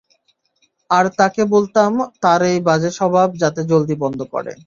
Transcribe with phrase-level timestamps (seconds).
[0.89, 1.91] আর তাকে বলতাম
[2.21, 4.51] তার এই বাজে সবাব যাতে জলদি বন্ধ করে।